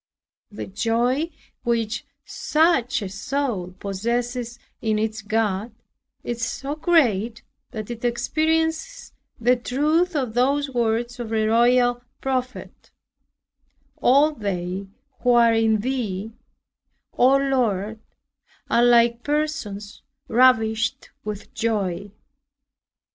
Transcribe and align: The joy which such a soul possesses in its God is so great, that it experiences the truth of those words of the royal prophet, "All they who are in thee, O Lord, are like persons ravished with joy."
The 0.49 0.65
joy 0.65 1.29
which 1.61 2.07
such 2.25 3.03
a 3.03 3.07
soul 3.09 3.73
possesses 3.77 4.57
in 4.81 4.97
its 4.97 5.21
God 5.21 5.73
is 6.23 6.43
so 6.43 6.73
great, 6.75 7.43
that 7.69 7.91
it 7.91 8.03
experiences 8.03 9.13
the 9.39 9.55
truth 9.55 10.15
of 10.15 10.33
those 10.33 10.71
words 10.71 11.19
of 11.19 11.29
the 11.29 11.45
royal 11.47 12.01
prophet, 12.19 12.89
"All 13.97 14.31
they 14.31 14.87
who 15.19 15.33
are 15.33 15.53
in 15.53 15.81
thee, 15.81 16.33
O 17.13 17.37
Lord, 17.37 17.99
are 18.71 18.83
like 18.83 19.21
persons 19.21 20.01
ravished 20.27 21.11
with 21.23 21.53
joy." 21.53 22.09